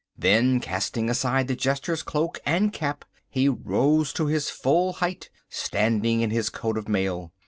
[0.17, 6.21] Then, casting aside the jester's cloak and cap, he rose to his full height, standing
[6.21, 7.33] in his coat of mail.